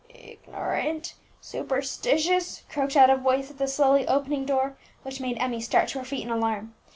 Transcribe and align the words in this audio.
"Ignorant 0.09 1.13
superstitious!" 1.41 2.63
croaked 2.69 2.95
out 2.97 3.11
a 3.11 3.17
voice 3.17 3.51
at 3.51 3.59
the 3.59 3.67
slowly 3.67 4.07
opening 4.07 4.45
door, 4.45 4.75
which 5.03 5.21
made 5.21 5.37
Emmie 5.39 5.61
start 5.61 5.89
to 5.89 5.99
her 5.99 6.05
feet 6.05 6.23
in 6.25 6.31
alarm. 6.31 6.73